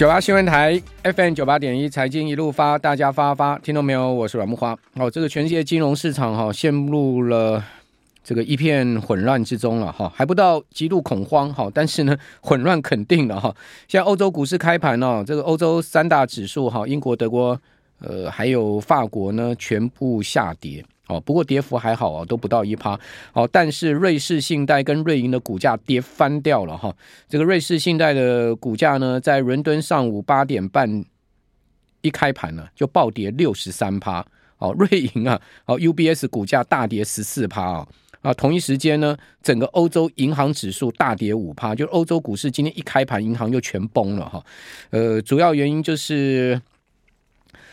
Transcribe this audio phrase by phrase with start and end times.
[0.00, 4.10] 九八新闻台 FM 九八点一财经一路发，大家发发听到没有？
[4.10, 4.74] 我是阮木花。
[4.94, 7.62] 哦，这个全世界金融市场哈陷入了
[8.24, 13.54] 这个一片混乱之中了哈，还不到极度恐慌哈，但是呢 混乱肯定了哈。
[13.88, 17.60] 现在欧洲股市开盘呢，这个欧洲三大指数哈，英国、德国
[17.98, 20.82] 呃还有法国呢全部下跌。
[21.10, 22.98] 哦，不过跌幅还好啊，都不到一趴。
[23.32, 26.94] 哦，但是瑞士信贷跟瑞银的股价跌翻掉了哈。
[27.28, 31.04] 这个瑞士信贷的股价呢，在伦敦上午八点半
[32.02, 34.24] 一开盘呢，就暴跌六十三趴。
[34.58, 37.88] 哦，瑞银啊，哦，UBS 股价大跌十四趴啊。
[38.22, 44.44] 啊，同一时间呢，整个欧洲银行指数大跌五趴，就欧洲股市今天一开盘，银行就全崩了哈。
[44.90, 46.60] 呃，主要原因就是。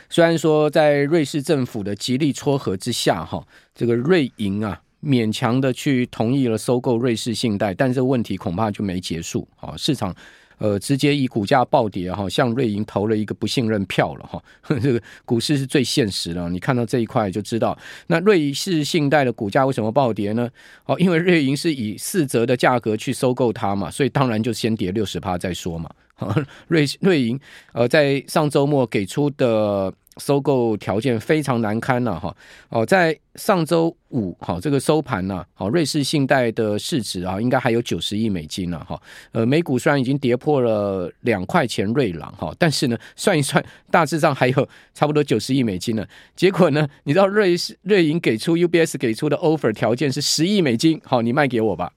[0.10, 9.76] 虽然说在瑞士政府的极力撮合之下，哈，这个瑞银啊勉强的去同意了收购瑞士信贷，但这个问题恐怕就没结束啊！
[9.78, 10.16] 市场
[10.58, 14.44] 呃直接以股价暴跌哈，向瑞银投了一个不信任票了哈。
[14.82, 17.78] 这个股市是最现实的，你看到这一块就知道，
[18.08, 20.50] 那瑞士信贷的股价为什么暴跌呢？
[20.86, 25.90] 哦，因为瑞银是以四折的价格去收购它嘛，所以当然就先跌六十趴再说嘛。
[26.68, 27.40] 瑞瑞银
[27.74, 32.36] 呃，在上周末给出的收购条件非常难堪了哈。
[32.70, 39.00] 哦，在上周五好这个收盘呢，好瑞士信贷的市值啊，应该还有九十亿美金了哈。
[39.32, 46.06] 呃，美股虽然已经跌破了两块钱瑞郎哈，但是呢， 算一算，大致上还有差不多九十亿美金呢。
[46.36, 51.92] 结果呢，你知道瑞士瑞银给出 UBS 给出的 offer 条件是十亿美金，好，你卖给我吧。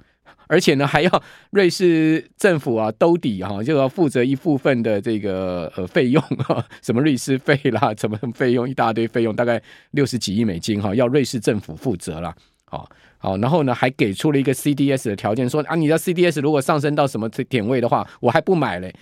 [0.51, 12.35] 而且呢，还要瑞士政府啊兜底哈，就要负责一部分的这个呃费用哈，什么律师费啦，什么费用一大堆费用，大概六十几亿美金哈，要瑞士政府负责啦。
[12.65, 18.93] 好，好，然后呢，还给出了一个 CDS 的条件，说啊，你的 CDS 如果上升到什么点位的话，我还不买嘞。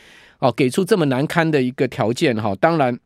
[0.40, 2.98] 哦，给出这么难堪的一个条件哈，当然。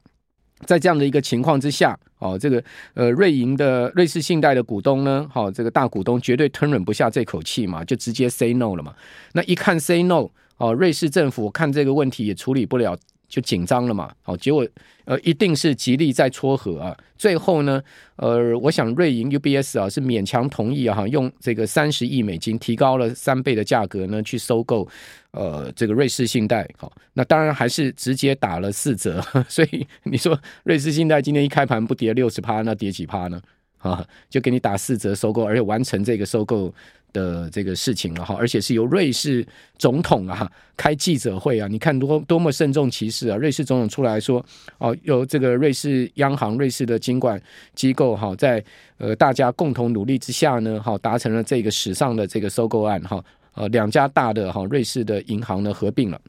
[0.67, 2.63] 在这样的一个情况之下，哦，这个
[2.95, 8.95] 呃瑞银的瑞士信贷的股东呢，好，这个大股东绝对吞忍不下这口气嘛，就直接 say no 了嘛。
[9.33, 10.29] 那一看 say no，
[10.59, 12.97] 哦，瑞士政府看这个问题也处理不了。
[13.33, 14.69] 就紧张了嘛，好，结果
[15.07, 17.83] 呃一定是吉利在撮合啊，最后呢，
[18.17, 24.87] 呃，我想瑞银 UBS 啊是勉强同意啊，用这个三十亿美金提高了三倍的价格呢去收购
[25.31, 33.41] 呃这个瑞士信贷，好，那当然还是直接打了四折， 所以你说瑞士信贷今天一开盘不跌六十趴，那跌几趴呢？
[33.83, 36.73] 啊，就给你打四折收购，而且完成这个收购
[37.13, 43.37] 的这个事情了哈，而且是由瑞士总统啊开记者会啊，你看多多么慎重其事啊！
[43.37, 44.43] 瑞士总统出来说
[44.79, 47.41] 哦，由这个瑞士央行、瑞士的金管
[47.75, 48.65] 机构哈，在
[48.97, 53.23] 呃大家共同努力之下呢，哈达成了这个史上的这个收购案哈，
[53.55, 56.21] 呃两家大的哈瑞士的银行呢合并了，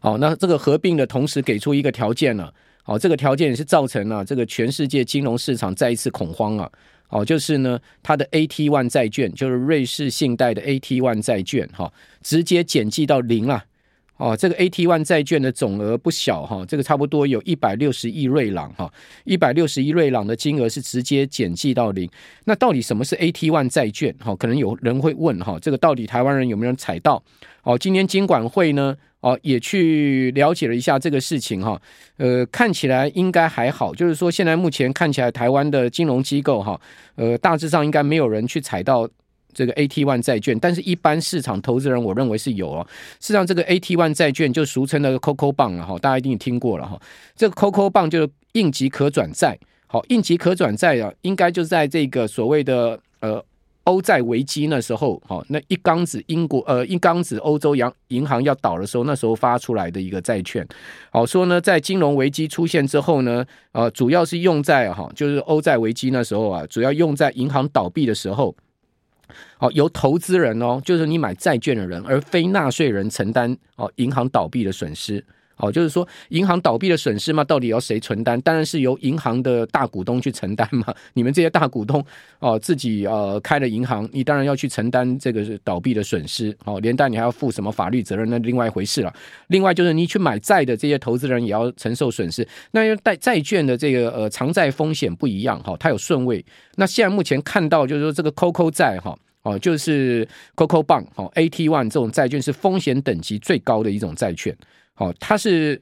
[0.00, 2.52] 好，那这个合并的同时给出一个条件呢，
[2.84, 6.70] 好，这个条件也是造成了这个全世界金融市场再一次恐慌啊。
[7.08, 11.92] 哦，就是呢，它的 AT1 债券，就是瑞士信贷的 AT1 债券，哈，
[12.22, 13.64] 直接减记到零了。
[14.16, 18.92] 哦，这个 AT1 债券的总额不小哈，这个差不多有一百六十亿瑞郎哈，
[19.24, 22.08] 一百六十亿瑞郎的金额是直接减记到零。
[22.44, 24.14] 那到底什么是 AT1 债券？
[24.20, 27.22] 哈，可能有人会问哈，这个到底台湾人有没有人踩到？
[27.62, 31.80] 哦，今年金管会呢，哦，也去了解了一下这个事情哈，
[32.18, 36.78] 呃，看起来应该还好，就是说现在目前看起来台湾的金融机构哈，
[37.16, 39.08] 呃，大致上应该没有人去踩到。
[39.56, 42.84] 这个 AT One 债券，但是一般市场投资人，我认为是有哦。
[43.20, 47.00] 事实上，这个 AT One 债券就俗称的 COCO bond 了哈，大家一定听过了哈。
[47.36, 49.56] 这个 COCO bond 就是应急可转债，
[49.86, 53.40] 好，应急可转债啊，应该就在这个所谓的呃
[53.84, 60.66] 欧债危机那时候，好，那一缸子英国呃一缸子欧洲央银行要倒的时候，那时候发出来的一个债券。
[61.10, 68.54] 好说呢，在金融危机出现之后呢，呃，主要是用在哈，就是欧债危机那时候啊，主要用在银行倒闭的时候。
[69.56, 75.24] 好，由投资人哦，就是你买债券的人，而非纳税人承担哦，银行倒闭的损失。
[75.56, 78.40] 好，就是说银行倒闭的损失嘛，到底要谁承担？
[78.40, 80.92] 当然是由银行的大股东去承担嘛。
[81.14, 82.04] 你们这些大股东
[82.40, 86.56] 哦，自己呃开了银行，你当然要去承担这个倒闭的损失。
[86.64, 89.14] 好，连带你还要负什么法律责任，那另外一回事了。
[89.46, 92.46] 另外就是你去买债的这些投资人也要承受损失。
[92.72, 96.44] 那要贷债券的这个呃偿债风险不一样哈，它有顺位。
[96.76, 99.16] 那现在目前看到就是说这个 COCO 债哈。
[99.44, 100.26] 哦，就是
[100.56, 104.56] COCO bond 哦，AT1 这种债券是风险等级最高的一种债券。
[104.96, 105.80] 哦，它是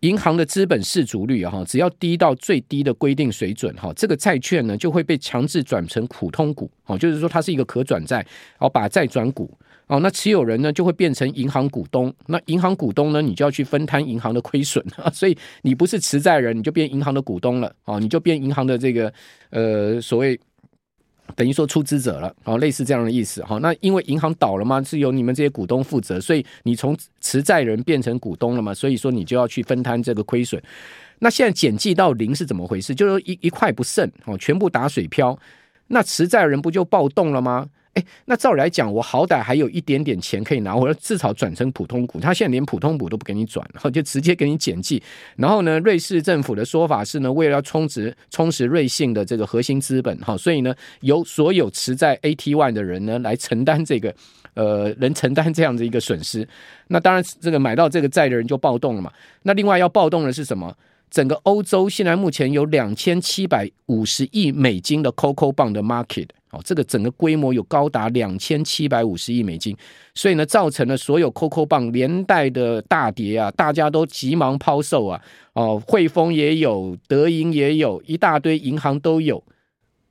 [0.00, 6.70] 银行的资本适足率哈，只要低到最低的规定水准哈，这个债券呢就会被强制转成普通股。
[6.86, 8.24] 哦，就是说它是一个可转债，
[8.58, 9.50] 哦，把债转股。
[9.86, 19.12] 哦，那持有人呢就会变成银行股东，那银行股东呢，你就要去分摊银行的亏损啊， 所以你不是持债人，你就变银行的股东了，哦，你就变银行的这个
[19.50, 20.40] 呃所谓
[21.34, 30.62] 等于说出资者了，哦，类似这样的意思，哈，那因为银行倒了嘛，是由你们这些股东负责，所以你从持债人变成股东了嘛，所以说你就要去分摊这个亏损。
[31.20, 32.94] 那现在减记到零是怎么回事？
[32.94, 35.38] 就是一一块不剩，哦，全部打水漂，
[35.88, 37.66] 那持债人不就暴动了吗？
[37.94, 42.18] 哎，那照理来讲，我好歹还有一点点钱可以拿，我要至少转成普通股。
[42.18, 45.02] 他现在连普通股都不给你转，然后就直接给你减记。
[45.36, 54.12] 然后呢，瑞士政府的说法是呢，为了要充值充实瑞信的这个核心资本，哈，所以呢，由所有持在 AT1 的人呢来承担这个，
[54.54, 56.46] 呃，能承担这样的一个损失。
[56.88, 59.12] 那当然，这个买到这个债的人就暴动了嘛。
[59.42, 60.76] 那另外要暴动的是什么？
[61.10, 66.26] 整个欧洲现在目前有两千七百五十亿美金的 CoCo Bond 的 market。
[66.54, 69.76] 哦，这个整个规模有高达两千七百五十亿美金，
[70.14, 75.20] 所以呢，造成了所有 CoCo 棒连带的大跌啊，大家都急忙抛售啊，
[75.54, 79.42] 哦，汇丰也有，德银也有，一大堆银行都有，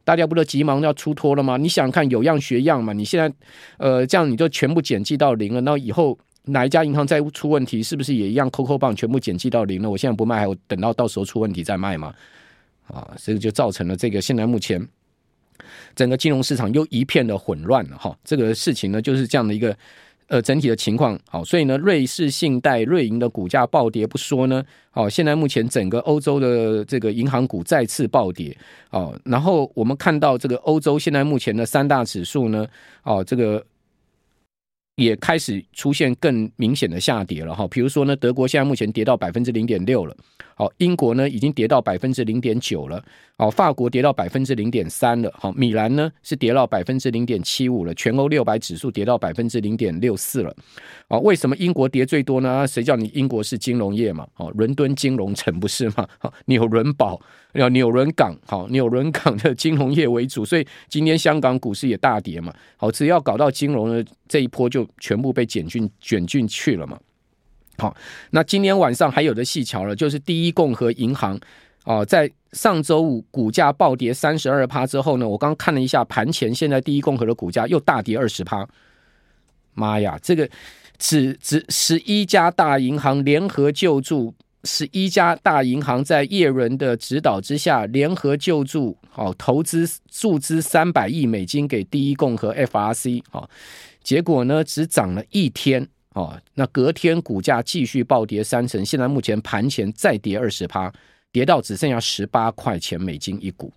[0.03, 1.55] 大家不都急忙要出脱了吗？
[1.55, 2.91] 你想看有样学样嘛？
[2.91, 3.33] 你现在
[3.77, 9.89] 呃这样你就全部减记到零了，那以后哪一家银行再出问题，是不是也一样 CoCo Bond 全部减记到零了？
[9.89, 12.13] 我现在不卖，还有等到到时候出问题再卖吗？
[12.87, 14.85] 啊，这个就造成了这个现在目前。
[15.95, 19.75] 整个金融市场又一片的混乱了哈，这个事情呢就是这样的一个
[20.27, 21.19] 呃整体的情况。
[21.29, 24.63] 好，所以呢，瑞士信贷、瑞银的股价暴跌不说呢，
[24.93, 28.55] 哦，现在目前整个欧洲的这个银行股再次暴跌。
[28.89, 32.67] 哦，然后我们看到这个欧洲现在目前的三大指数呢，
[33.03, 33.63] 哦，这个
[34.95, 37.67] 也开始出现更明显的下跌了哈。
[37.67, 40.15] 比如说呢，德国现在目前跌到百分之零点六了。
[40.55, 43.03] 好，英国呢已经跌到百分之零点九了。
[43.37, 45.33] 好，法国跌到百分之零点三了。
[45.35, 47.93] 好，米兰呢是跌到百分之零点七五了。
[47.95, 50.55] 全欧六百指数跌到百分之零点六四了。
[51.09, 52.67] 好，为什么英国跌最多呢？
[52.67, 54.27] 谁叫你英国是金融业嘛？
[54.37, 56.07] 哦，伦敦金融城不是吗？
[56.19, 57.19] 好，纽伦堡
[57.53, 62.53] 要纽伦港，好，纽伦港的金融业为主，所以今天香港股市也大跌嘛。
[62.77, 66.99] 好，只要搞到金融的这一波，就全部被卷进卷进去了嘛。
[67.77, 67.95] 好，
[68.31, 71.39] 那今天晚上还有的细瞧了，就是第一共和银行
[71.85, 78.67] 哦，在上周五股价暴跌三十二趴之后呢，我刚看了一下盘前，现在第一共和的股价又大跌二十趴。
[79.73, 80.47] 妈呀，这个
[80.99, 84.33] 只只十一家大银行联合救助，
[84.65, 93.49] 十一家大银行在叶伦的指导之下联合救助，好投资注资三百亿美金给第一共和 FRC，好，
[94.01, 95.87] 结果呢只涨了一天。
[96.13, 100.93] 哦，那隔天股价继续暴跌三成，现在目前盘前再跌二十趴，
[101.31, 103.73] 跌到只剩下十八块钱美金一股。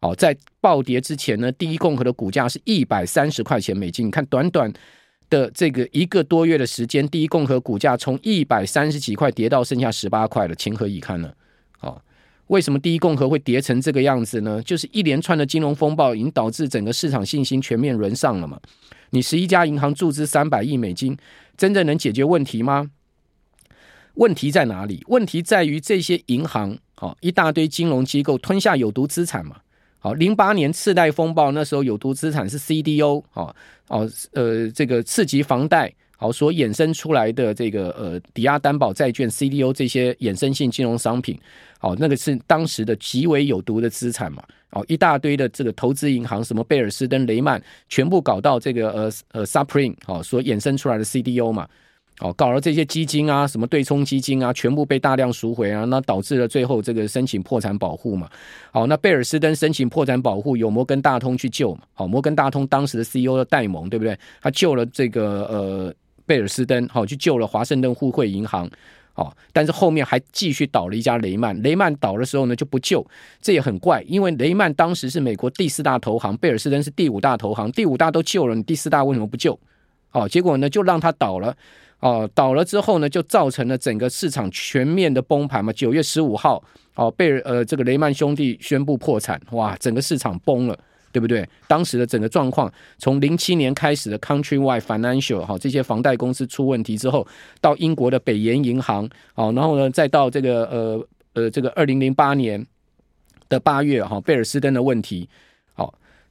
[0.00, 4.06] 哦，在暴跌之前呢，第一共和的股价是一百三十块钱美金。
[4.06, 4.72] 你看，短短
[5.34, 11.32] 的这个一个多月的时间，第一共和股价从一百三十几块跌到剩下十八块了，情何以堪呢？
[11.80, 12.00] 哦，
[12.46, 14.62] 为什么第一共和会跌成这个样子呢？
[14.62, 18.60] 就是一连串的金融风暴已经导致整个市场信心全面沦丧了嘛。
[19.10, 21.16] 你十一家银行注资三百亿美金。
[21.56, 22.90] 真正能解决问题吗？
[24.14, 25.04] 问题在哪里？
[25.08, 29.56] 问题在于这些银行，好一大堆金融机构吞下有毒资产嘛。
[30.04, 33.56] 好，零八年次贷风暴那时候有毒资产是 CDO，哦
[33.88, 41.40] 哦呃这个次级房贷，好所衍生出来的这个呃抵押担保债券 CDO 这些衍生性金融商品，
[41.78, 44.42] 好那个是当时的极为有毒的资产嘛。
[44.72, 51.66] 哦，一大堆的这个投资银行，什么贝尔斯登、雷曼，全部搞到这个呃呃 Supreme 哦，所衍生出来的 CDO 嘛，
[52.20, 58.30] 哦，搞了这些基金啊，什么对冲基金啊，全部被大量赎回啊，那导致了最后这个申请破产保护嘛。
[58.70, 61.80] 好，那贝尔斯登申请破产保护，有摩根大通去救嘛。
[61.92, 64.16] 好，摩根大通当时的 CEO 的戴蒙，对不对？
[64.40, 65.94] 他救了这个呃
[66.24, 68.70] 贝尔斯登，好，去救了华盛顿互惠银行。
[69.16, 73.04] 哦，但是后面还继续倒了一家雷曼，雷曼倒的时候呢就不救，
[73.40, 79.56] 这也很怪，因为雷曼当时是美国第四大投行，贝尔斯登是第五大投行，第五大都救了，你第四大为什么不救？
[80.10, 81.56] 哦，结果呢就让他倒了，
[82.04, 85.72] 哦，倒了之后呢就造成了整个市场全面的崩盘嘛。
[85.72, 86.62] 九月十五号，
[86.94, 90.78] 哦，贝尔呃这个雷曼兄弟宣布破产，哇，整个市场崩了。
[91.14, 91.48] 对不对？
[91.68, 92.68] 当时的整个状况，
[92.98, 97.24] 从零七年开始的 Countrywide Financial 哈，这些房贷公司出问题之后，
[97.60, 102.66] 到英国的北岩银行，好，然后呢，再到这个呃呃这个二零零八年
[103.48, 105.28] 的八月哈，贝尔斯登的问题，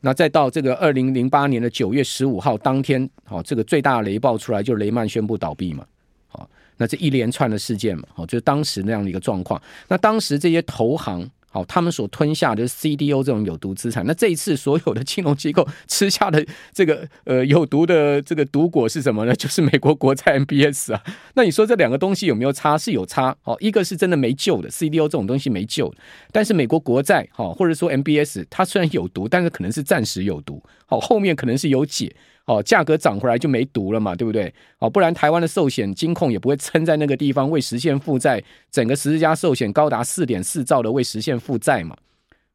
[0.05, 5.86] 那再到这个二零零八年的九月十五号当天，好，这个最大雷暴出来，就雷曼宣布倒闭嘛，
[6.27, 9.62] 好，那这一连串的事件嘛，好，就是当时那样的一个状况。
[9.88, 11.27] 那当时这些投行。
[11.53, 14.03] 好，他们所吞下的 CDO 这种有毒资产。
[14.07, 16.43] 那这一次所有的金融机构吃下的
[16.74, 19.36] 这个呃有毒的这个毒果是什么呢？
[19.38, 21.03] 就是美国国债 MBS 啊。
[21.36, 22.75] 那你说这两个东西有没有差？
[22.75, 23.38] 是有差。
[23.43, 25.93] 好，一个是真的没救的，CDO 这种东西没救。
[26.31, 30.60] 但是美国国债好，或者说 MBS，它虽然有毒，但是可能是暂时有毒。
[30.88, 32.15] 好，后面可能是有解。
[32.45, 34.53] 哦，价格涨回来就没毒了嘛，对不对？
[34.79, 41.95] 哦，不然台湾的寿险金控也不会撑在那个地方为实现负债，整个十字家寿险高达四点四兆的为实现负债嘛。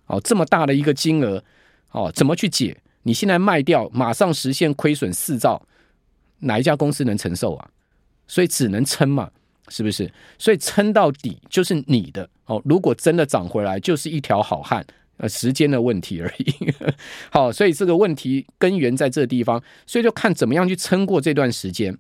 [0.07, 1.43] 哦，这么大的一个金额，
[1.93, 2.77] 哦，怎么去解？
[3.05, 5.63] 你现在卖掉，马上实现亏损四兆，
[6.41, 7.71] 哪一家公司能承受啊？
[8.27, 9.31] 所以只能撑嘛，
[9.69, 10.13] 是不是？
[10.37, 12.61] 所以撑到底就是你的哦。
[12.67, 14.87] 如果真的涨回来，就是一条好汉。
[15.19, 16.55] 呃，时间的问题而已。
[17.31, 21.97] 好，所以这个问题根源在这地方，所以就看怎么样去撑过这段时间。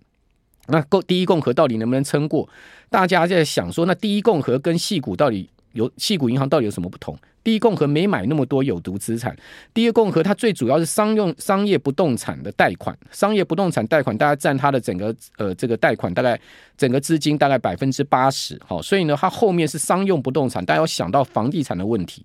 [0.68, 2.48] 那共第一共和到底能不能撑过？
[2.90, 7.16] 大家在想说，那第一共和跟细谷到底有细谷银行到底有什么不同？
[7.42, 9.34] 第一共和没买那么多有毒资产，
[9.72, 16.38] 第一共和它最主要是商用商业不动产的贷款，商业不动产贷款大概占它的整个呃这个贷款大概
[16.76, 18.60] 整个资金大概百分之八十。
[18.66, 22.22] 好，所以呢，它后面是商用不动产，大家要想到房地产的问题。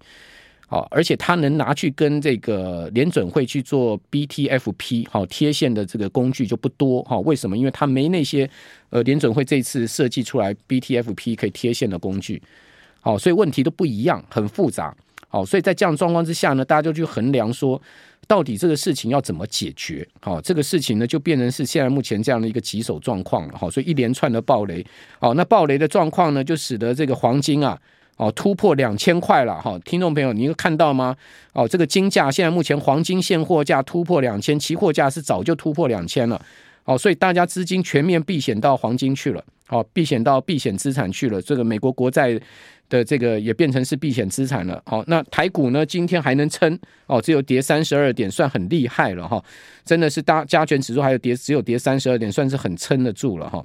[0.90, 7.20] 而且他能拿去跟这个联准会去做 BTFP 好贴现的这个工具就不多哈。
[7.20, 7.58] 为什么？
[7.58, 8.50] 因为他没那些
[8.90, 12.42] 呃联准会这次设计出来 BTFP 可以贴现的工具。
[13.02, 14.96] 好，所以问题都不一样，很复杂。
[15.28, 17.82] 好，所以在这样状况之下呢，大家就去衡量说，
[18.28, 20.08] 到底这个事情要怎么解决？
[20.22, 23.58] 好，这个事情呢就变成是现在目前这样的一个棘手状况了。
[23.58, 24.86] 好，所以一连串的暴雷。
[25.20, 27.78] 好，那暴雷的状况呢，就使得这个黄金啊。
[28.18, 31.16] 哦，突破两千块了哈，听众朋友，你有看到吗？
[31.54, 36.40] 哦，这个金价现在目前黄金现货价突破两千，期货价是早就突破两千了。
[36.86, 41.42] 哦，所以大家资金全面避险到黄金去了，哦，避险到避险资产去了。
[41.42, 42.40] 这个美国国债
[42.90, 44.82] 的这个也变成是避险资产了。
[44.86, 46.78] 好，那台股呢，今天还能撑
[47.08, 49.42] 哦，只有跌三十二点，算很厉害了哈。
[49.86, 53.64] 真的是大加权指数还有跌，只有跌三十二点，算是很撑得住了哈。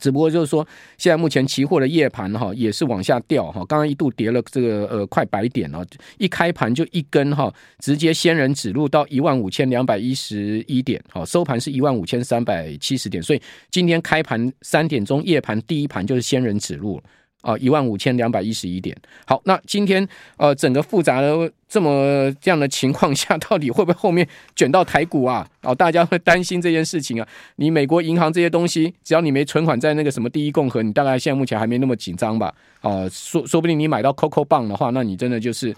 [0.00, 0.66] 只不过就是说，
[0.98, 5.84] 现在目前期货的夜盘哈也是往下掉哈，刚刚一度跌了这个呃快百点哦，
[6.18, 17.00] 一开盘就一根哈，直接仙人指路到一万五千两百一十一点，好，收盘是一万五千三百七十点，所以今天开盘三点钟夜盘第一盘就是仙人指路。
[17.42, 18.96] 啊，一万五千两百一十一点。
[19.26, 20.08] 好，那今天
[20.38, 25.46] 呃，整个复杂的这么这样的情况下，到底会不会后面卷到台股啊？
[25.62, 27.28] 哦，大家会担心这件事情啊。
[27.56, 32.54] 你美国银行这些东西，只要你没存款在那个什么第一共和，你大概现在目前还没那么紧张吧？
[32.80, 35.74] 啊，说说不定你买到 COCO 棒的话，那你真的就是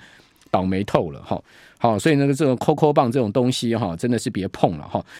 [0.51, 1.43] 倒霉透了哈。
[1.77, 5.05] 好，所以那个这种 COCO 棒这种东西哈，真的是别碰了哈。